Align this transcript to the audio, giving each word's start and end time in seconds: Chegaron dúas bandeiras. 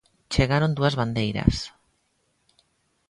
Chegaron 0.33 0.71
dúas 0.77 0.95
bandeiras. 0.99 1.55